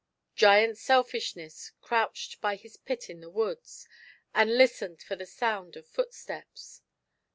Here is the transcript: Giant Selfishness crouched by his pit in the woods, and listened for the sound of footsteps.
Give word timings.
Giant 0.33 0.79
Selfishness 0.79 1.73
crouched 1.79 2.41
by 2.41 2.55
his 2.55 2.75
pit 2.75 3.07
in 3.07 3.21
the 3.21 3.29
woods, 3.29 3.87
and 4.33 4.57
listened 4.57 5.03
for 5.03 5.15
the 5.15 5.27
sound 5.27 5.75
of 5.75 5.85
footsteps. 5.87 6.81